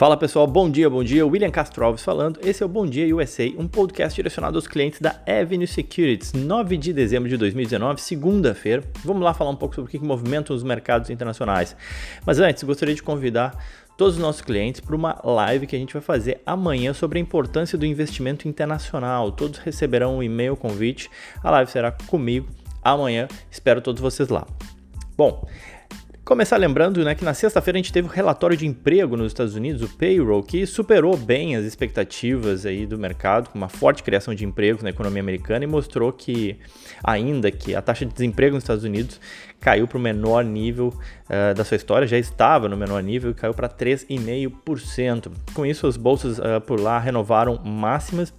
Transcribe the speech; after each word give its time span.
Fala 0.00 0.16
pessoal, 0.16 0.46
bom 0.46 0.70
dia, 0.70 0.88
bom 0.88 1.04
dia. 1.04 1.26
William 1.26 1.50
Castro 1.50 1.84
Alves 1.84 2.02
falando. 2.02 2.40
Esse 2.42 2.62
é 2.62 2.66
o 2.66 2.68
Bom 2.70 2.86
Dia 2.86 3.14
USA, 3.14 3.44
um 3.58 3.68
podcast 3.68 4.16
direcionado 4.16 4.56
aos 4.56 4.66
clientes 4.66 4.98
da 4.98 5.20
Avenue 5.26 5.66
Securities, 5.66 6.32
9 6.32 6.78
de 6.78 6.94
dezembro 6.94 7.28
de 7.28 7.36
2019, 7.36 8.00
segunda-feira. 8.00 8.82
Vamos 9.04 9.22
lá 9.22 9.34
falar 9.34 9.50
um 9.50 9.56
pouco 9.56 9.74
sobre 9.74 9.90
o 9.90 9.90
que 9.90 10.02
movimenta 10.02 10.54
os 10.54 10.62
mercados 10.62 11.10
internacionais. 11.10 11.76
Mas 12.24 12.38
antes, 12.38 12.62
gostaria 12.62 12.94
de 12.94 13.02
convidar 13.02 13.62
todos 13.94 14.14
os 14.14 14.22
nossos 14.22 14.40
clientes 14.40 14.80
para 14.80 14.96
uma 14.96 15.20
live 15.22 15.66
que 15.66 15.76
a 15.76 15.78
gente 15.78 15.92
vai 15.92 16.00
fazer 16.00 16.40
amanhã 16.46 16.94
sobre 16.94 17.18
a 17.18 17.20
importância 17.20 17.76
do 17.76 17.84
investimento 17.84 18.48
internacional. 18.48 19.30
Todos 19.30 19.58
receberão 19.58 20.16
um 20.16 20.22
e-mail 20.22 20.56
convite. 20.56 21.10
A 21.44 21.50
live 21.50 21.70
será 21.70 21.92
comigo 21.92 22.48
amanhã. 22.82 23.28
Espero 23.50 23.82
todos 23.82 24.00
vocês 24.00 24.30
lá. 24.30 24.46
Bom, 25.14 25.46
Começar 26.30 26.58
lembrando 26.58 27.04
né, 27.04 27.12
que 27.16 27.24
na 27.24 27.34
sexta-feira 27.34 27.76
a 27.76 27.82
gente 27.82 27.92
teve 27.92 28.06
o 28.06 28.10
relatório 28.10 28.56
de 28.56 28.64
emprego 28.64 29.16
nos 29.16 29.32
Estados 29.32 29.56
Unidos, 29.56 29.82
o 29.82 29.88
payroll, 29.98 30.44
que 30.44 30.64
superou 30.64 31.16
bem 31.16 31.56
as 31.56 31.64
expectativas 31.64 32.64
aí 32.64 32.86
do 32.86 32.96
mercado, 32.96 33.50
com 33.50 33.58
uma 33.58 33.68
forte 33.68 34.00
criação 34.04 34.32
de 34.32 34.44
empregos 34.44 34.80
na 34.80 34.90
economia 34.90 35.20
americana 35.20 35.64
e 35.64 35.66
mostrou 35.66 36.12
que, 36.12 36.56
ainda 37.02 37.50
que 37.50 37.74
a 37.74 37.82
taxa 37.82 38.06
de 38.06 38.12
desemprego 38.12 38.54
nos 38.54 38.62
Estados 38.62 38.84
Unidos 38.84 39.20
caiu 39.58 39.88
para 39.88 39.98
o 39.98 40.00
menor 40.00 40.44
nível 40.44 40.94
uh, 41.28 41.52
da 41.52 41.64
sua 41.64 41.76
história, 41.76 42.06
já 42.06 42.16
estava 42.16 42.68
no 42.68 42.76
menor 42.76 43.02
nível 43.02 43.32
e 43.32 43.34
caiu 43.34 43.52
para 43.52 43.68
3,5%. 43.68 45.32
Com 45.52 45.66
isso, 45.66 45.84
as 45.88 45.96
bolsas 45.96 46.38
uh, 46.38 46.60
por 46.64 46.78
lá 46.78 47.00
renovaram 47.00 47.60
máximas 47.64 48.32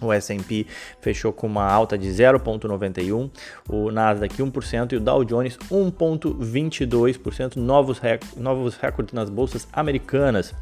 o 0.00 0.12
S&P 0.12 0.66
fechou 1.00 1.32
com 1.32 1.46
uma 1.46 1.64
alta 1.64 1.96
de 1.96 2.08
0,91, 2.08 3.30
o 3.68 3.90
Nasdaq 3.90 4.36
1% 4.36 4.92
e 4.92 4.96
o 4.96 5.00
Dow 5.00 5.24
Jones 5.24 5.56
1,22%, 5.70 7.56
novos, 7.56 7.98
rec 7.98 8.22
novos 8.36 8.76
recordes 8.76 9.14
nas 9.14 9.30
bolsas 9.30 9.66
americanas. 9.72 10.54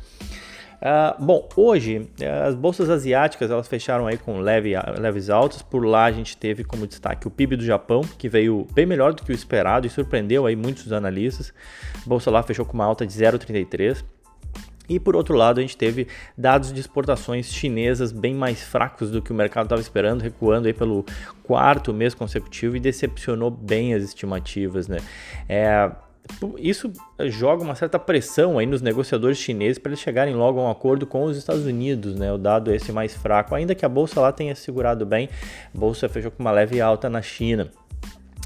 Uh, 0.78 1.20
bom, 1.20 1.48
hoje 1.56 2.08
as 2.46 2.54
bolsas 2.54 2.88
asiáticas 2.88 3.50
elas 3.50 3.66
fecharam 3.66 4.06
aí 4.06 4.16
com 4.16 4.38
leve, 4.38 4.74
leves 4.98 5.28
altas. 5.28 5.60
Por 5.60 5.84
lá 5.84 6.04
a 6.04 6.12
gente 6.12 6.36
teve 6.36 6.62
como 6.62 6.86
destaque 6.86 7.26
o 7.26 7.30
PIB 7.30 7.56
do 7.56 7.64
Japão, 7.64 8.02
que 8.16 8.28
veio 8.28 8.66
bem 8.72 8.86
melhor 8.86 9.12
do 9.12 9.24
que 9.24 9.32
o 9.32 9.34
esperado 9.34 9.86
e 9.86 9.90
surpreendeu 9.90 10.46
aí 10.46 10.54
muitos 10.54 10.92
analistas. 10.92 11.52
A 11.96 12.08
bolsa 12.08 12.30
lá 12.30 12.42
fechou 12.44 12.64
com 12.64 12.74
uma 12.74 12.84
alta 12.84 13.04
de 13.04 13.12
0,33. 13.12 14.04
E 14.88 14.98
por 14.98 15.14
outro 15.14 15.36
lado, 15.36 15.58
a 15.58 15.60
gente 15.60 15.76
teve 15.76 16.08
dados 16.36 16.72
de 16.72 16.80
exportações 16.80 17.52
chinesas 17.52 18.10
bem 18.10 18.34
mais 18.34 18.62
fracos 18.62 19.10
do 19.10 19.20
que 19.20 19.30
o 19.30 19.34
mercado 19.34 19.66
estava 19.66 19.80
esperando, 19.80 20.22
recuando 20.22 20.66
aí 20.66 20.72
pelo 20.72 21.04
quarto 21.42 21.92
mês 21.92 22.14
consecutivo 22.14 22.76
e 22.76 22.80
decepcionou 22.80 23.50
bem 23.50 23.94
as 23.94 24.02
estimativas, 24.02 24.88
né? 24.88 24.98
É, 25.48 25.90
isso 26.58 26.92
joga 27.26 27.62
uma 27.62 27.74
certa 27.74 27.98
pressão 27.98 28.58
aí 28.58 28.66
nos 28.66 28.82
negociadores 28.82 29.38
chineses 29.38 29.78
para 29.78 29.90
eles 29.90 30.00
chegarem 30.00 30.34
logo 30.34 30.60
a 30.60 30.64
um 30.64 30.70
acordo 30.70 31.06
com 31.06 31.24
os 31.24 31.36
Estados 31.36 31.64
Unidos, 31.64 32.14
né? 32.14 32.32
O 32.32 32.38
dado 32.38 32.72
esse 32.72 32.92
mais 32.92 33.14
fraco, 33.14 33.54
ainda 33.54 33.74
que 33.74 33.84
a 33.84 33.88
bolsa 33.88 34.20
lá 34.20 34.32
tenha 34.32 34.54
segurado 34.54 35.04
bem, 35.04 35.28
a 35.74 35.78
bolsa 35.78 36.08
fechou 36.08 36.30
com 36.30 36.42
uma 36.42 36.50
leve 36.50 36.80
alta 36.80 37.08
na 37.08 37.22
China. 37.22 37.70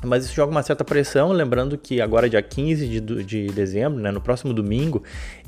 Mas 0.05 0.25
isso 0.25 0.35
joga 0.35 0.51
uma 0.51 0.63
certa 0.63 0.85
pressão, 0.85 1.31
lembrando 1.31 1.79
que 1.79 2.01
agora, 2.01 2.29
dia 2.29 2.43
15 2.43 2.89
de, 2.89 3.25
de 3.25 3.47
dezembro, 3.49 4.01
né, 4.01 4.11
no 4.11 4.21
próximo 4.21 4.53
domingo, 4.53 5.03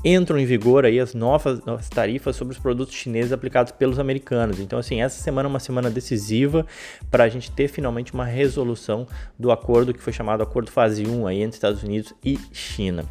entram 0.05 0.39
em 0.39 0.47
vigor 0.47 0.85
aí 0.85 1.01
as 1.01 1.13
novas, 1.13 1.65
novas 1.65 1.89
tarifas 1.89 2.37
sobre 2.37 2.55
os 2.55 2.61
produtos 2.61 2.95
chineses 2.95 3.33
aplicados 3.33 3.73
pelos 3.73 3.99
americanos. 3.99 4.61
Então, 4.61 4.79
assim, 4.79 5.03
essa 5.03 5.21
semana 5.21 5.49
é 5.49 5.51
uma 5.51 5.61
semana 5.61 5.91
decisiva 5.91 6.65
para 7.11 7.25
a 7.25 7.29
gente 7.29 7.51
ter 7.51 7.69
finalmente 7.69 8.13
uma 8.13 8.25
resolução 8.25 9.07
do 9.39 9.51
acordo 9.51 9.93
que 9.93 10.01
foi 10.01 10.13
chamado 10.13 10.43
Acordo 10.43 10.71
Fase 10.71 11.05
1 11.07 11.27
aí 11.27 11.43
entre 11.43 11.57
Estados 11.57 11.83
Unidos 11.83 12.15
e 12.25 12.39
China. 12.53 13.05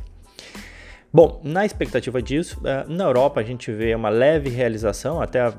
Bom, 1.15 1.39
na 1.43 1.63
expectativa 1.63 2.19
disso, 2.23 2.59
eh, 2.65 2.85
na 2.87 3.03
Europa 3.03 3.39
a 3.39 3.43
gente 3.43 3.71
vê 3.71 3.93
uma 3.93 4.09
leve 4.09 4.49
realização, 4.49 5.21
até, 5.21 5.53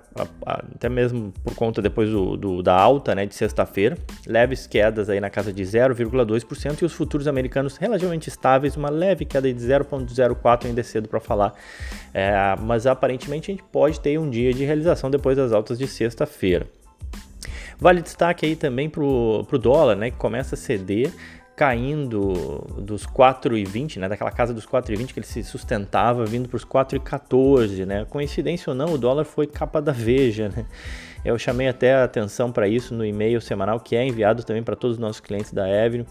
até 0.45 0.89
mesmo 0.89 1.33
por 1.45 1.55
conta 1.55 1.81
depois 1.81 2.11
do, 2.11 2.37
do 2.37 2.61
da 2.61 2.75
alta 2.75 3.15
né, 3.15 3.25
de 3.25 3.37
sexta-feira, 3.37 3.97
leves 4.27 4.67
quedas 4.67 5.09
aí 5.09 5.21
na 5.21 5.31
casa 5.31 5.53
de 5.53 5.62
0,2% 5.62 6.83
e 6.83 6.84
os 6.84 6.93
futuros 6.93 7.28
americanos 7.28 7.77
relativamente 7.77 8.28
estáveis, 8.28 8.77
uma 8.77 8.91
leve 8.91 9.25
queda 9.25 9.53
de 9.53 9.61
0,04, 9.61 10.65
ainda 10.65 10.81
é 10.81 10.83
cedo 10.83 11.09
para 11.09 11.21
falar, 11.21 11.55
é, 12.12 12.33
mas 12.61 12.84
aparentemente 12.84 13.53
a 13.53 13.55
gente 13.55 13.65
pode 13.71 14.01
ter 14.01 14.19
um 14.19 14.28
dia 14.28 14.53
de 14.53 14.65
realização 14.65 15.09
depois 15.09 15.37
das 15.37 15.53
altas 15.53 15.78
de 15.78 15.87
sexta-feira. 15.87 16.67
Vale 17.78 18.03
destaque 18.03 18.45
aí 18.45 18.57
também 18.57 18.91
para 18.91 19.05
o 19.05 19.59
dólar, 19.59 19.95
né, 19.95 20.11
que 20.11 20.17
começa 20.17 20.57
a 20.57 20.59
ceder 20.59 21.12
caindo 21.56 22.65
dos 22.78 23.06
4,20, 23.06 23.98
né, 23.98 24.09
daquela 24.09 24.31
casa 24.31 24.53
dos 24.53 24.66
4,20 24.66 25.12
que 25.12 25.20
ele 25.20 25.26
se 25.26 25.42
sustentava, 25.44 26.25
vindo 26.25 26.48
para 26.48 26.56
os 26.56 26.65
4,14, 26.65 27.84
né? 27.87 28.04
Coincidência 28.06 28.70
ou 28.70 28.76
não, 28.76 28.92
o 28.94 28.98
dólar 28.98 29.25
foi 29.25 29.47
capa 29.47 29.81
da 29.81 29.92
Veja, 29.92 30.48
né? 30.48 30.66
Eu 31.25 31.38
chamei 31.38 31.69
até 31.69 31.94
a 31.94 32.04
atenção 32.04 32.53
para 32.53 32.69
isso 32.69 32.92
no 32.92 33.04
e-mail 33.04 33.41
semanal 33.41 33.81
que 33.81 33.97
é 33.97 34.04
enviado 34.04 34.44
também 34.44 34.62
para 34.62 34.76
todos 34.76 34.97
os 34.97 35.00
nossos 35.00 35.20
clientes 35.20 35.53
da 35.53 35.65
Avenue 35.65 36.06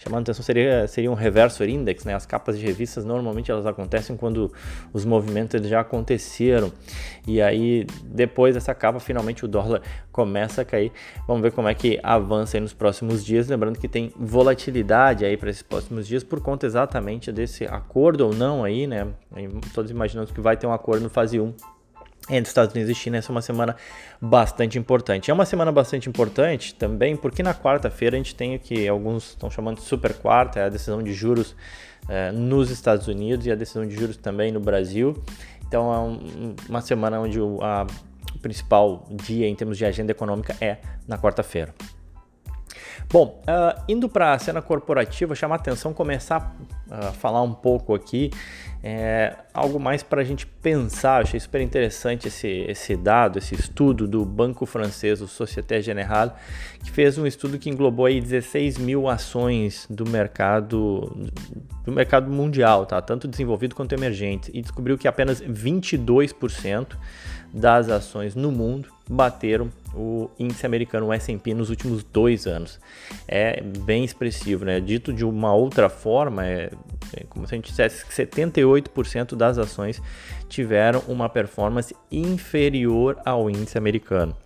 chamando 0.00 0.22
atenção 0.22 0.42
seria, 0.42 0.88
seria 0.88 1.10
um 1.10 1.14
reversor 1.14 1.68
index, 1.68 2.04
né? 2.04 2.14
As 2.14 2.24
capas 2.24 2.58
de 2.58 2.64
revistas 2.64 3.04
normalmente 3.04 3.50
elas 3.50 3.66
acontecem 3.66 4.16
quando 4.16 4.50
os 4.94 5.04
movimentos 5.04 5.60
já 5.68 5.80
aconteceram. 5.80 6.72
E 7.26 7.40
aí 7.40 7.86
depois 8.02 8.54
dessa 8.54 8.74
capa 8.74 8.98
finalmente 8.98 9.44
o 9.44 9.48
dólar 9.48 9.82
começa 10.10 10.62
a 10.62 10.64
cair. 10.64 10.90
Vamos 11.26 11.42
ver 11.42 11.52
como 11.52 11.68
é 11.68 11.74
que 11.74 12.00
avança 12.02 12.58
nos 12.58 12.72
próximos 12.72 13.22
dias, 13.22 13.46
lembrando 13.46 13.78
que 13.78 13.88
tem 13.88 14.10
volatilidade 14.16 15.24
aí 15.24 15.36
para 15.36 15.50
esses 15.50 15.62
próximos 15.62 16.08
dias 16.08 16.24
por 16.24 16.40
conta 16.40 16.64
exatamente 16.64 17.30
desse 17.30 17.64
acordo 17.66 18.26
ou 18.26 18.34
não 18.34 18.64
aí, 18.64 18.86
né? 18.86 19.06
Todos 19.74 19.90
imaginando 19.90 20.32
que 20.32 20.40
vai 20.40 20.56
ter 20.56 20.66
um 20.66 20.72
acordo 20.72 21.02
no 21.02 21.10
fase 21.10 21.38
1 21.38 21.52
entre 22.28 22.48
Estados 22.48 22.74
Unidos 22.74 22.90
e 22.90 22.94
China. 22.94 23.18
Essa 23.18 23.30
é 23.30 23.34
uma 23.34 23.42
semana 23.42 23.76
bastante 24.20 24.78
importante. 24.78 25.30
É 25.30 25.34
uma 25.34 25.44
semana 25.44 25.72
bastante 25.72 26.08
importante 26.08 26.74
também 26.74 27.16
porque 27.16 27.42
na 27.42 27.54
quarta-feira 27.54 28.16
a 28.16 28.18
gente 28.18 28.34
tem 28.34 28.56
o 28.56 28.58
que 28.58 28.86
alguns 28.86 29.30
estão 29.30 29.50
chamando 29.50 29.76
de 29.76 29.82
super 29.82 30.14
quarta, 30.14 30.60
é 30.60 30.64
a 30.64 30.68
decisão 30.68 31.02
de 31.02 31.12
juros 31.12 31.56
é, 32.08 32.30
nos 32.32 32.70
Estados 32.70 33.06
Unidos 33.08 33.46
e 33.46 33.50
a 33.50 33.54
decisão 33.54 33.86
de 33.86 33.94
juros 33.94 34.16
também 34.16 34.52
no 34.52 34.60
Brasil. 34.60 35.22
Então 35.66 35.94
é 35.94 35.98
um, 35.98 36.54
uma 36.68 36.80
semana 36.80 37.20
onde 37.20 37.40
o, 37.40 37.58
a, 37.62 37.86
principal 38.40 39.06
dia 39.10 39.48
em 39.48 39.54
termos 39.54 39.78
de 39.78 39.84
agenda 39.84 40.12
econômica 40.12 40.56
é 40.60 40.78
na 41.06 41.18
quarta-feira. 41.18 41.74
Bom, 43.12 43.42
uh, 43.42 43.82
indo 43.88 44.08
para 44.08 44.34
a 44.34 44.38
cena 44.38 44.62
corporativa, 44.62 45.34
chamar 45.34 45.56
atenção, 45.56 45.92
começar 45.92 46.54
a 46.88 47.12
falar 47.12 47.42
um 47.42 47.52
pouco 47.52 47.94
aqui, 47.94 48.30
é, 48.82 49.36
algo 49.52 49.78
mais 49.78 50.02
para 50.02 50.22
a 50.22 50.24
gente 50.24 50.46
pensar. 50.46 51.22
Achei 51.22 51.38
super 51.38 51.60
interessante 51.60 52.28
esse, 52.28 52.48
esse 52.48 52.96
dado, 52.96 53.38
esse 53.38 53.54
estudo 53.54 54.08
do 54.08 54.24
banco 54.24 54.64
francês, 54.64 55.20
o 55.20 55.28
Société 55.28 55.80
Générale, 55.80 56.32
que 56.82 56.90
fez 56.90 57.18
um 57.18 57.26
estudo 57.26 57.58
que 57.58 57.68
englobou 57.68 58.06
aí 58.06 58.20
16 58.20 58.78
mil 58.78 59.08
ações 59.08 59.86
do 59.90 60.08
mercado 60.08 61.30
do 61.84 61.92
mercado 61.92 62.30
mundial, 62.30 62.86
tá? 62.86 63.00
tanto 63.00 63.26
desenvolvido 63.26 63.74
quanto 63.74 63.94
emergente, 63.94 64.50
e 64.54 64.60
descobriu 64.60 64.98
que 64.98 65.08
apenas 65.08 65.40
22% 65.42 66.96
das 67.52 67.88
ações 67.88 68.34
no 68.34 68.52
mundo 68.52 68.88
bateram 69.08 69.70
o 69.94 70.30
índice 70.38 70.64
americano, 70.64 71.06
o 71.06 71.12
S&P, 71.12 71.54
nos 71.54 71.70
últimos 71.70 72.02
dois 72.04 72.46
anos. 72.46 72.78
É 73.26 73.60
bem 73.60 74.04
expressivo, 74.04 74.64
né? 74.64 74.80
Dito 74.80 75.12
de 75.12 75.24
uma 75.24 75.52
outra 75.54 75.88
forma, 75.88 76.46
é, 76.46 76.70
é 77.16 77.24
como 77.28 77.46
se 77.46 77.54
a 77.54 77.56
gente 77.56 77.70
dissesse 77.70 78.04
que 78.04 78.12
78% 78.12 79.34
das 79.34 79.58
ações 79.58 80.00
tiveram 80.48 81.00
uma 81.08 81.28
performance 81.28 81.94
inferior 82.10 83.18
ao 83.24 83.50
índice 83.50 83.76
americano. 83.76 84.36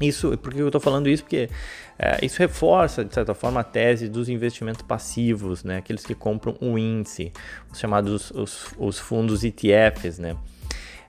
Isso, 0.00 0.36
por 0.38 0.52
que 0.52 0.60
eu 0.60 0.68
estou 0.68 0.80
falando 0.80 1.08
isso? 1.08 1.24
Porque 1.24 1.50
é, 1.98 2.24
isso 2.24 2.38
reforça, 2.38 3.04
de 3.04 3.12
certa 3.12 3.34
forma, 3.34 3.60
a 3.60 3.64
tese 3.64 4.08
dos 4.08 4.28
investimentos 4.28 4.82
passivos, 4.82 5.64
né? 5.64 5.78
aqueles 5.78 6.04
que 6.04 6.14
compram 6.14 6.56
um 6.60 6.78
índice, 6.78 7.32
os 7.72 7.78
chamados 7.78 8.30
os, 8.30 8.72
os 8.78 8.98
fundos 8.98 9.42
ETFs, 9.42 10.18
né? 10.18 10.36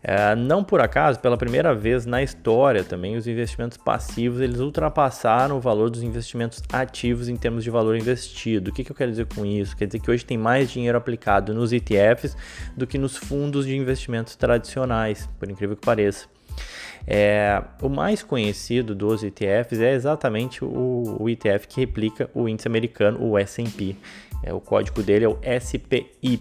É, 0.01 0.33
não 0.33 0.63
por 0.63 0.79
acaso, 0.79 1.19
pela 1.19 1.37
primeira 1.37 1.75
vez 1.75 2.05
na 2.05 2.23
história 2.23 2.83
também, 2.83 3.17
os 3.17 3.27
investimentos 3.27 3.77
passivos 3.77 4.39
eles 4.39 4.59
ultrapassaram 4.59 5.57
o 5.57 5.59
valor 5.59 5.89
dos 5.89 6.01
investimentos 6.01 6.63
ativos 6.71 7.27
em 7.27 7.35
termos 7.35 7.63
de 7.63 7.69
valor 7.69 7.97
investido. 7.97 8.71
O 8.71 8.73
que, 8.73 8.83
que 8.83 8.91
eu 8.91 8.95
quero 8.95 9.11
dizer 9.11 9.27
com 9.33 9.45
isso? 9.45 9.75
Quer 9.75 9.87
dizer 9.87 9.99
que 9.99 10.09
hoje 10.09 10.25
tem 10.25 10.37
mais 10.37 10.71
dinheiro 10.71 10.97
aplicado 10.97 11.53
nos 11.53 11.73
ETFs 11.73 12.35
do 12.77 12.87
que 12.87 12.97
nos 12.97 13.17
fundos 13.17 13.65
de 13.65 13.75
investimentos 13.75 14.35
tradicionais, 14.35 15.27
por 15.37 15.49
incrível 15.49 15.75
que 15.75 15.85
pareça. 15.85 16.38
É, 17.07 17.61
o 17.81 17.89
mais 17.89 18.21
conhecido 18.21 18.93
dos 18.93 19.23
ETFs 19.23 19.79
é 19.79 19.93
exatamente 19.93 20.63
o, 20.63 21.17
o 21.19 21.29
ETF 21.29 21.67
que 21.67 21.79
replica 21.79 22.29
o 22.33 22.47
índice 22.47 22.67
americano, 22.67 23.19
o 23.21 23.37
S&P. 23.37 23.95
É, 24.41 24.53
o 24.53 24.59
código 24.59 25.03
dele 25.03 25.25
é 25.25 25.27
o 25.27 25.37
SPY. 25.59 26.39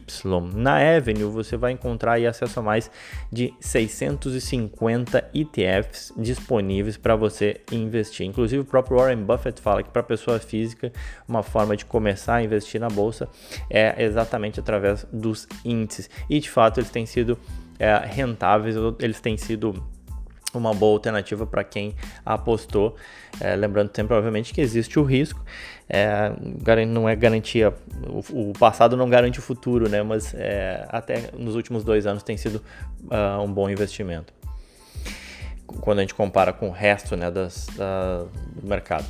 Na 0.55 0.77
Avenue 0.77 1.25
você 1.25 1.57
vai 1.57 1.73
encontrar 1.73 2.13
aí 2.13 2.27
acesso 2.27 2.61
a 2.61 2.63
mais 2.63 2.91
de 3.33 3.53
650 3.59 5.31
ETFs 5.35 6.13
disponíveis 6.17 6.97
para 6.97 7.17
você 7.17 7.61
investir. 7.73 8.27
Inclusive 8.27 8.63
o 8.63 8.65
próprio 8.65 8.99
Warren 8.99 9.25
Buffett 9.25 9.61
fala 9.61 9.83
que 9.83 9.91
para 9.91 10.03
pessoa 10.03 10.39
física 10.39 10.93
uma 11.27 11.43
forma 11.43 11.77
de 11.77 11.85
começar 11.85 12.37
a 12.37 12.43
investir 12.43 12.81
na 12.81 12.89
bolsa 12.89 13.29
é 13.69 14.05
exatamente 14.05 14.61
através 14.61 15.05
dos 15.13 15.49
índices. 15.65 16.09
E 16.31 16.39
de 16.39 16.49
fato 16.49 16.79
eles 16.79 16.91
têm 16.91 17.05
sido 17.05 17.37
é, 17.81 17.97
rentáveis, 17.99 18.77
eles 19.01 19.21
têm 19.21 19.37
sido 19.37 19.75
uma 20.55 20.73
boa 20.73 20.95
alternativa 20.95 21.47
para 21.47 21.65
quem 21.65 21.95
apostou. 22.25 22.97
É, 23.41 23.55
lembrando 23.55 23.91
sempre, 23.95 24.15
obviamente, 24.15 24.55
que 24.55 24.61
existe 24.61 24.99
o 24.99 25.03
risco. 25.03 25.45
É, 25.89 26.33
não 26.87 27.09
é 27.09 27.17
garantia, 27.17 27.75
o, 28.07 28.51
o, 28.51 28.53
passado 28.53 28.97
não 28.97 29.09
garante 29.09 29.39
o 29.39 29.43
futuro, 29.43 29.89
né? 29.89 30.03
Mas 30.03 30.35
é, 30.35 30.87
até 30.89 31.31
nos 31.37 31.55
últimos 31.55 31.85
dois 31.85 32.07
anos 32.07 32.23
tem 32.23 32.37
sido 32.37 32.63
uh, 33.05 33.41
um 33.43 33.53
bom 33.53 33.69
investimento. 33.71 34.38
Quando 35.81 35.99
a 35.99 36.03
gente 36.03 36.15
compara 36.15 36.53
com 36.53 36.69
o 36.69 36.73
resto 36.73 37.17
né, 37.17 37.31
das, 37.31 37.67
da, 37.77 38.25
do 38.61 38.67
mercado. 38.67 39.05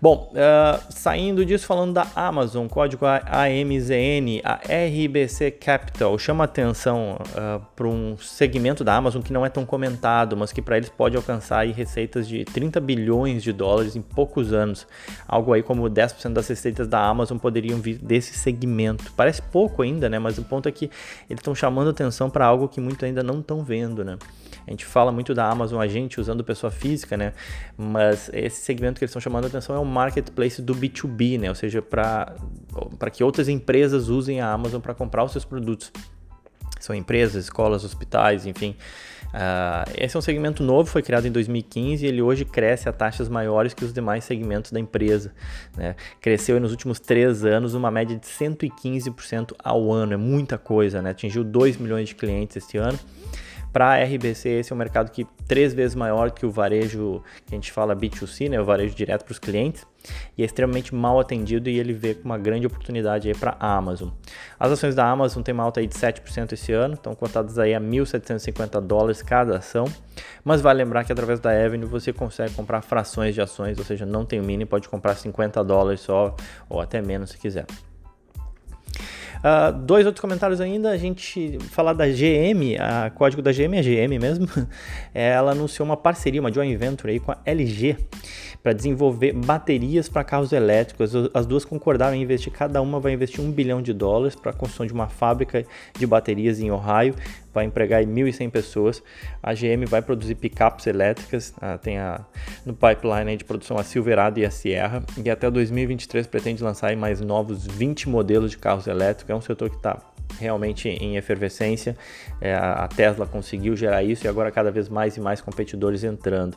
Bom, 0.00 0.32
uh, 0.32 0.82
saindo 0.90 1.44
disso, 1.44 1.64
falando 1.64 1.92
da 1.92 2.06
Amazon, 2.16 2.66
código 2.66 3.06
AMZN, 3.06 4.40
a 4.42 4.54
RBC 4.54 5.52
Capital 5.52 6.18
chama 6.18 6.42
atenção 6.42 7.18
uh, 7.20 7.64
para 7.76 7.86
um 7.86 8.16
segmento 8.18 8.82
da 8.82 8.96
Amazon 8.96 9.22
que 9.22 9.32
não 9.32 9.46
é 9.46 9.48
tão 9.48 9.64
comentado, 9.64 10.36
mas 10.36 10.52
que 10.52 10.60
para 10.60 10.76
eles 10.76 10.88
pode 10.88 11.16
alcançar 11.16 11.60
aí, 11.60 11.70
receitas 11.70 12.26
de 12.26 12.44
30 12.44 12.80
bilhões 12.80 13.44
de 13.44 13.52
dólares 13.52 13.94
em 13.94 14.02
poucos 14.02 14.52
anos. 14.52 14.88
Algo 15.28 15.52
aí 15.52 15.62
como 15.62 15.88
10% 15.88 16.32
das 16.32 16.48
receitas 16.48 16.88
da 16.88 16.98
Amazon 16.98 17.38
poderiam 17.38 17.78
vir 17.78 17.98
desse 17.98 18.34
segmento. 18.34 19.12
Parece 19.16 19.40
pouco 19.40 19.82
ainda, 19.82 20.08
né? 20.08 20.18
Mas 20.18 20.36
o 20.36 20.42
ponto 20.42 20.68
é 20.68 20.72
que 20.72 20.86
eles 21.30 21.40
estão 21.40 21.54
chamando 21.54 21.90
atenção 21.90 22.28
para 22.28 22.44
algo 22.44 22.68
que 22.68 22.80
muito 22.80 23.04
ainda 23.04 23.22
não 23.22 23.38
estão 23.38 23.62
vendo, 23.62 24.04
né? 24.04 24.18
A 24.66 24.70
gente 24.70 24.84
fala 24.84 25.10
muito 25.10 25.34
da 25.34 25.48
Amazon 25.48 25.80
a 25.80 25.86
gente 25.86 26.20
usando 26.20 26.44
pessoa 26.44 26.70
física, 26.70 27.16
né? 27.16 27.32
Mas 27.76 28.30
esse 28.32 28.62
segmento 28.62 28.98
que 28.98 29.04
eles 29.04 29.10
estão 29.10 29.20
chamando 29.20 29.44
a 29.44 29.48
atenção 29.48 29.74
é 29.74 29.78
o 29.78 29.84
marketplace 29.84 30.62
do 30.62 30.74
B2B, 30.74 31.38
né? 31.38 31.48
Ou 31.48 31.54
seja, 31.54 31.82
para 31.82 32.34
que 33.12 33.24
outras 33.24 33.48
empresas 33.48 34.08
usem 34.08 34.40
a 34.40 34.50
Amazon 34.52 34.80
para 34.80 34.94
comprar 34.94 35.24
os 35.24 35.32
seus 35.32 35.44
produtos. 35.44 35.92
São 36.80 36.94
empresas, 36.96 37.44
escolas, 37.44 37.84
hospitais, 37.84 38.44
enfim. 38.44 38.76
Uh, 39.32 39.88
esse 39.96 40.14
é 40.14 40.18
um 40.18 40.22
segmento 40.22 40.62
novo, 40.62 40.90
foi 40.90 41.00
criado 41.00 41.26
em 41.26 41.32
2015 41.32 42.04
e 42.04 42.08
ele 42.08 42.20
hoje 42.20 42.44
cresce 42.44 42.86
a 42.86 42.92
taxas 42.92 43.30
maiores 43.30 43.72
que 43.72 43.82
os 43.84 43.92
demais 43.92 44.24
segmentos 44.24 44.70
da 44.70 44.78
empresa. 44.78 45.32
Né? 45.76 45.96
Cresceu 46.20 46.60
nos 46.60 46.70
últimos 46.70 47.00
três 47.00 47.44
anos 47.44 47.74
uma 47.74 47.90
média 47.90 48.16
de 48.16 48.26
115% 48.26 49.54
ao 49.62 49.90
ano, 49.90 50.12
é 50.12 50.16
muita 50.16 50.58
coisa, 50.58 51.00
né? 51.00 51.10
atingiu 51.10 51.42
2 51.42 51.78
milhões 51.78 52.08
de 52.08 52.14
clientes 52.14 52.56
este 52.56 52.76
ano. 52.76 52.98
Para 53.72 53.94
a 53.94 54.04
RBC, 54.04 54.48
esse 54.50 54.72
é 54.72 54.74
um 54.74 54.78
mercado 54.78 55.10
que 55.10 55.26
três 55.48 55.72
vezes 55.72 55.94
maior 55.94 56.30
que 56.30 56.44
o 56.44 56.50
varejo 56.50 57.22
que 57.46 57.54
a 57.54 57.56
gente 57.56 57.72
fala 57.72 57.96
B2C, 57.96 58.50
né, 58.50 58.60
o 58.60 58.64
varejo 58.64 58.94
direto 58.94 59.24
para 59.24 59.32
os 59.32 59.38
clientes, 59.38 59.86
e 60.36 60.42
é 60.42 60.44
extremamente 60.44 60.94
mal 60.94 61.18
atendido 61.18 61.70
e 61.70 61.78
ele 61.78 61.94
vê 61.94 62.18
uma 62.22 62.36
grande 62.36 62.66
oportunidade 62.66 63.32
para 63.34 63.56
a 63.58 63.76
Amazon. 63.76 64.10
As 64.60 64.70
ações 64.72 64.94
da 64.94 65.08
Amazon 65.08 65.42
têm 65.42 65.54
uma 65.54 65.62
alta 65.62 65.80
aí 65.80 65.86
de 65.86 65.94
7% 65.94 66.52
esse 66.52 66.72
ano, 66.72 66.94
estão 66.94 67.14
cotadas 67.14 67.58
aí 67.58 67.74
a 67.74 67.80
1.750 67.80 68.80
dólares 68.80 69.22
cada 69.22 69.56
ação, 69.56 69.86
mas 70.44 70.60
vale 70.60 70.84
lembrar 70.84 71.04
que 71.04 71.12
através 71.12 71.40
da 71.40 71.50
Avenue 71.50 71.86
você 71.86 72.12
consegue 72.12 72.52
comprar 72.54 72.82
frações 72.82 73.34
de 73.34 73.40
ações, 73.40 73.78
ou 73.78 73.84
seja, 73.84 74.04
não 74.04 74.26
tem 74.26 74.38
o 74.38 74.44
mini, 74.44 74.66
pode 74.66 74.88
comprar 74.88 75.14
50 75.14 75.64
dólares 75.64 76.00
só 76.00 76.36
ou 76.68 76.78
até 76.78 77.00
menos 77.00 77.30
se 77.30 77.38
quiser. 77.38 77.64
Uh, 79.42 79.72
dois 79.72 80.06
outros 80.06 80.20
comentários 80.20 80.60
ainda, 80.60 80.90
a 80.90 80.96
gente 80.96 81.58
falar 81.70 81.94
da 81.94 82.06
GM, 82.06 82.78
a 82.78 83.10
código 83.10 83.42
da 83.42 83.50
GM 83.50 83.74
é 83.74 83.82
GM 83.82 84.18
mesmo, 84.20 84.46
ela 85.12 85.50
anunciou 85.50 85.84
uma 85.84 85.96
parceria, 85.96 86.40
uma 86.40 86.52
joint 86.52 86.76
venture 86.76 87.10
aí 87.10 87.18
com 87.18 87.32
a 87.32 87.38
LG 87.44 87.96
para 88.62 88.72
desenvolver 88.72 89.32
baterias 89.32 90.08
para 90.08 90.22
carros 90.22 90.52
elétricos. 90.52 91.12
As 91.34 91.46
duas 91.46 91.64
concordaram 91.64 92.14
em 92.14 92.22
investir, 92.22 92.52
cada 92.52 92.80
uma 92.80 93.00
vai 93.00 93.12
investir 93.12 93.40
um 93.40 93.50
bilhão 93.50 93.82
de 93.82 93.92
dólares 93.92 94.36
para 94.36 94.52
a 94.52 94.54
construção 94.54 94.86
de 94.86 94.92
uma 94.92 95.08
fábrica 95.08 95.66
de 95.98 96.06
baterias 96.06 96.60
em 96.60 96.70
Ohio, 96.70 97.14
vai 97.52 97.64
empregar 97.64 98.02
1.100 98.04 98.50
pessoas. 98.50 99.02
A 99.42 99.52
GM 99.52 99.84
vai 99.86 100.00
produzir 100.00 100.36
picapes 100.36 100.86
elétricas, 100.86 101.52
ah, 101.60 101.76
tem 101.76 101.98
a, 101.98 102.24
no 102.64 102.72
pipeline 102.72 103.36
de 103.36 103.44
produção 103.44 103.76
a 103.78 103.82
Silverado 103.82 104.38
e 104.38 104.44
a 104.44 104.50
Sierra, 104.50 105.02
e 105.22 105.28
até 105.28 105.50
2023 105.50 106.26
pretende 106.26 106.62
lançar 106.62 106.94
mais 106.96 107.20
novos 107.20 107.66
20 107.66 108.08
modelos 108.08 108.52
de 108.52 108.58
carros 108.58 108.86
elétricos. 108.86 109.30
É 109.30 109.34
um 109.34 109.40
setor 109.40 109.70
que 109.70 109.76
está 109.76 109.98
realmente 110.38 110.88
em 110.88 111.16
efervescência. 111.16 111.96
É, 112.40 112.54
a 112.54 112.88
Tesla 112.88 113.26
conseguiu 113.26 113.76
gerar 113.76 114.02
isso 114.02 114.26
e 114.26 114.28
agora 114.28 114.50
cada 114.50 114.70
vez 114.70 114.88
mais 114.88 115.16
e 115.16 115.20
mais 115.20 115.40
competidores 115.40 116.04
entrando. 116.04 116.56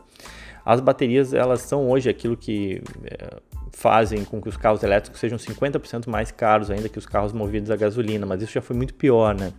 As 0.66 0.80
baterias 0.82 1.32
elas 1.32 1.62
são 1.62 1.88
hoje 1.88 2.10
aquilo 2.10 2.36
que 2.36 2.82
é, 3.06 3.40
fazem 3.72 4.26
com 4.26 4.42
que 4.42 4.50
os 4.50 4.58
carros 4.58 4.82
elétricos 4.82 5.20
sejam 5.20 5.38
50% 5.38 6.08
mais 6.10 6.32
caros 6.32 6.72
ainda 6.72 6.90
que 6.90 6.98
os 6.98 7.06
carros 7.06 7.32
movidos 7.32 7.70
a 7.70 7.76
gasolina, 7.76 8.26
mas 8.26 8.42
isso 8.42 8.54
já 8.54 8.62
foi 8.62 8.76
muito 8.76 8.96
pior, 8.96 9.36
né? 9.36 9.54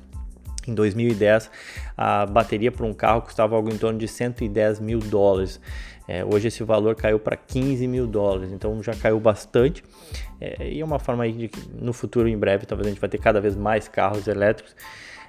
Em 0.66 0.74
2010, 0.74 1.48
a 1.96 2.26
bateria 2.26 2.72
para 2.72 2.84
um 2.84 2.92
carro 2.92 3.22
custava 3.22 3.54
algo 3.54 3.72
em 3.72 3.78
torno 3.78 4.00
de 4.00 4.08
110 4.08 4.80
mil 4.80 4.98
dólares. 4.98 5.60
É, 6.08 6.24
hoje 6.24 6.48
esse 6.48 6.64
valor 6.64 6.96
caiu 6.96 7.20
para 7.20 7.36
15 7.36 7.86
mil 7.86 8.04
dólares, 8.04 8.50
então 8.50 8.82
já 8.82 8.92
caiu 8.92 9.20
bastante. 9.20 9.84
É, 10.40 10.68
e 10.68 10.80
é 10.80 10.84
uma 10.84 10.98
forma 10.98 11.22
aí 11.22 11.32
de 11.32 11.48
que 11.48 11.60
no 11.80 11.92
futuro, 11.92 12.26
em 12.26 12.36
breve, 12.36 12.66
talvez 12.66 12.88
a 12.88 12.90
gente 12.90 13.00
vai 13.00 13.08
ter 13.08 13.18
cada 13.18 13.40
vez 13.40 13.54
mais 13.54 13.86
carros 13.86 14.26
elétricos. 14.26 14.74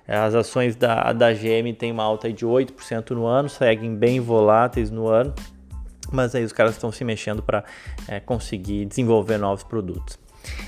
As 0.08 0.34
ações 0.34 0.76
da, 0.76 1.14
da 1.14 1.32
GM 1.32 1.72
têm 1.78 1.92
uma 1.92 2.04
alta 2.04 2.34
de 2.34 2.44
8% 2.44 3.12
no 3.12 3.28
ano, 3.28 3.48
seguem 3.48 3.96
bem 3.96 4.20
voláteis 4.20 4.90
no 4.90 5.08
ano 5.08 5.36
mas 6.12 6.36
aí 6.36 6.44
os 6.44 6.54
caras 6.54 6.74
estão 6.74 6.92
se 6.92 7.04
mexendo 7.04 7.42
para 7.42 7.64
é, 8.08 8.20
conseguir 8.20 8.86
desenvolver 8.86 9.38
novos 9.38 9.64
produtos. 9.64 10.18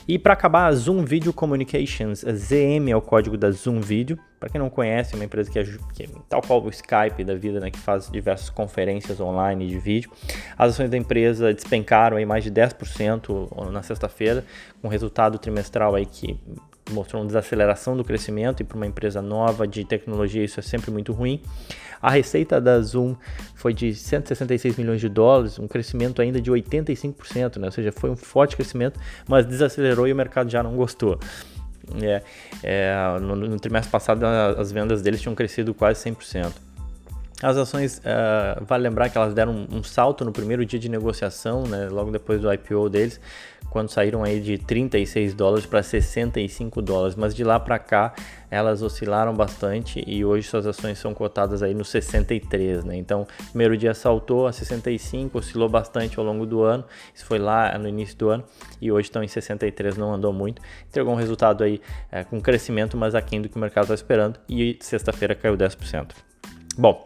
E 0.07 0.17
para 0.17 0.33
acabar, 0.33 0.67
a 0.67 0.71
Zoom 0.71 1.05
Video 1.05 1.31
Communications, 1.31 2.25
a 2.25 2.33
ZM 2.33 2.89
é 2.89 2.95
o 2.95 3.01
código 3.01 3.37
da 3.37 3.51
Zoom 3.51 3.79
Video. 3.79 4.17
Para 4.39 4.49
quem 4.49 4.59
não 4.59 4.69
conhece, 4.69 5.13
é 5.13 5.15
uma 5.15 5.25
empresa 5.25 5.51
que, 5.51 5.59
é, 5.59 5.63
que 5.93 6.03
é 6.03 6.07
tal 6.27 6.41
qual 6.41 6.63
o 6.63 6.69
Skype 6.69 7.23
da 7.23 7.35
vida, 7.35 7.59
né, 7.59 7.69
que 7.69 7.79
faz 7.79 8.09
diversas 8.09 8.49
conferências 8.49 9.19
online 9.19 9.67
de 9.67 9.77
vídeo. 9.77 10.09
As 10.57 10.73
ações 10.73 10.89
da 10.89 10.97
empresa 10.97 11.53
despencaram 11.53 12.17
aí 12.17 12.25
mais 12.25 12.43
de 12.43 12.51
10% 12.51 13.69
na 13.71 13.83
sexta-feira, 13.83 14.45
com 14.81 14.87
resultado 14.87 15.37
trimestral 15.37 15.95
aí 15.95 16.05
que 16.05 16.39
mostrou 16.91 17.21
uma 17.21 17.27
desaceleração 17.27 17.95
do 17.95 18.03
crescimento 18.03 18.61
e 18.61 18.63
para 18.63 18.75
uma 18.75 18.85
empresa 18.85 19.21
nova 19.21 19.67
de 19.67 19.83
tecnologia 19.85 20.43
isso 20.43 20.59
é 20.59 20.63
sempre 20.63 20.91
muito 20.91 21.13
ruim. 21.13 21.41
A 22.01 22.09
receita 22.09 22.61
da 22.61 22.79
Zoom 22.81 23.15
foi 23.55 23.73
de 23.73 23.93
166 23.93 24.77
milhões 24.77 25.01
de 25.01 25.09
dólares, 25.09 25.59
um 25.59 25.67
crescimento 25.67 26.21
ainda 26.21 26.41
de 26.41 26.49
85%, 26.49 27.57
né? 27.57 27.67
ou 27.67 27.71
seja, 27.71 27.91
foi 27.91 28.09
um 28.09 28.15
forte 28.15 28.55
crescimento, 28.55 28.99
mas 29.27 29.45
desacelerou 29.45 30.07
e 30.07 30.13
o 30.13 30.15
mercado 30.15 30.49
já 30.49 30.63
não 30.63 30.75
gostou. 30.75 31.19
É, 32.01 32.21
é, 32.63 33.19
no, 33.19 33.35
no 33.35 33.59
trimestre 33.59 33.91
passado 33.91 34.23
as 34.23 34.71
vendas 34.71 35.01
deles 35.01 35.21
tinham 35.21 35.35
crescido 35.35 35.73
quase 35.73 36.09
100%. 36.09 36.68
As 37.41 37.55
ações, 37.55 37.99
uh, 37.99 38.65
vale 38.65 38.83
lembrar 38.83 39.09
que 39.09 39.17
elas 39.17 39.33
deram 39.33 39.65
um, 39.71 39.81
salto 39.81 40.25
no 40.25 40.31
primeiro 40.33 40.65
dia 40.65 40.77
de 40.77 40.89
negociação, 40.89 41.63
né, 41.63 41.87
logo 41.89 42.11
depois 42.11 42.41
do 42.41 42.51
IPO 42.51 42.89
deles, 42.89 43.17
quando 43.69 43.87
saíram 43.87 44.25
aí 44.25 44.41
de 44.41 44.57
36 44.57 45.33
dólares 45.35 45.65
para 45.65 45.81
65 45.81 46.81
dólares, 46.81 47.15
mas 47.15 47.33
de 47.33 47.45
lá 47.45 47.57
para 47.57 47.79
cá 47.79 48.13
elas 48.51 48.81
oscilaram 48.81 49.33
bastante 49.33 50.03
e 50.05 50.25
hoje 50.25 50.49
suas 50.49 50.67
ações 50.67 50.97
são 50.97 51.13
cotadas 51.13 51.63
aí 51.63 51.73
no 51.73 51.85
63, 51.85 52.83
né? 52.83 52.97
Então, 52.97 53.25
primeiro 53.51 53.77
dia 53.77 53.93
saltou 53.93 54.45
a 54.45 54.51
65, 54.51 55.37
oscilou 55.37 55.69
bastante 55.69 56.19
ao 56.19 56.25
longo 56.25 56.45
do 56.45 56.61
ano, 56.61 56.83
isso 57.15 57.25
foi 57.25 57.39
lá 57.39 57.77
no 57.77 57.87
início 57.87 58.17
do 58.17 58.29
ano 58.29 58.43
e 58.81 58.91
hoje 58.91 59.07
estão 59.07 59.23
em 59.23 59.29
63, 59.29 59.95
não 59.95 60.13
andou 60.13 60.33
muito. 60.33 60.61
Entregou 60.89 61.13
um 61.13 61.17
resultado 61.17 61.63
aí 61.63 61.79
é, 62.11 62.25
com 62.25 62.41
crescimento, 62.41 62.97
mas 62.97 63.15
aquém 63.15 63.41
do 63.41 63.47
que 63.47 63.55
o 63.55 63.59
mercado 63.59 63.83
está 63.83 63.95
esperando 63.95 64.37
e 64.49 64.77
sexta-feira 64.81 65.33
caiu 65.35 65.55
10%. 65.55 66.28
Bom, 66.79 67.05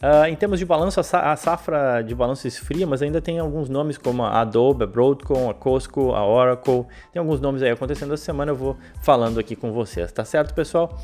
uh, 0.00 0.26
em 0.28 0.36
termos 0.36 0.60
de 0.60 0.64
balanço, 0.64 1.00
a 1.00 1.36
safra 1.36 2.02
de 2.02 2.14
balanço 2.14 2.46
esfria, 2.46 2.86
mas 2.86 3.02
ainda 3.02 3.20
tem 3.20 3.40
alguns 3.40 3.68
nomes 3.68 3.98
como 3.98 4.22
a 4.22 4.40
Adobe, 4.40 4.84
a 4.84 4.86
Broadcom, 4.86 5.50
a 5.50 5.54
Costco, 5.54 6.14
a 6.14 6.24
Oracle. 6.24 6.86
Tem 7.12 7.18
alguns 7.18 7.40
nomes 7.40 7.60
aí 7.60 7.70
acontecendo 7.70 8.14
essa 8.14 8.24
semana, 8.24 8.52
eu 8.52 8.56
vou 8.56 8.76
falando 9.02 9.40
aqui 9.40 9.56
com 9.56 9.72
vocês, 9.72 10.12
tá 10.12 10.24
certo, 10.24 10.54
pessoal? 10.54 10.96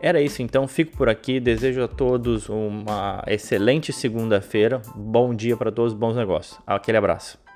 Era 0.00 0.20
isso 0.20 0.40
então, 0.40 0.68
fico 0.68 0.96
por 0.96 1.08
aqui. 1.08 1.40
Desejo 1.40 1.82
a 1.82 1.88
todos 1.88 2.48
uma 2.48 3.24
excelente 3.26 3.92
segunda-feira. 3.92 4.80
Bom 4.94 5.34
dia 5.34 5.56
para 5.56 5.72
todos, 5.72 5.92
bons 5.92 6.14
negócios. 6.14 6.60
Aquele 6.64 6.98
abraço. 6.98 7.47